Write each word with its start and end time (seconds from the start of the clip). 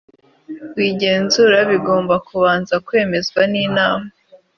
w 0.75 0.77
igenzura 0.89 1.57
bigomba 1.69 2.15
kubanza 2.27 2.75
kwemezwa 2.87 3.41
n 3.51 3.53
inama 3.65 4.09